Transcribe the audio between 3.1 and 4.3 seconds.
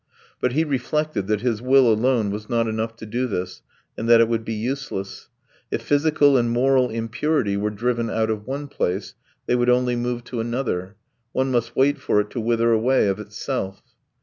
this, and that it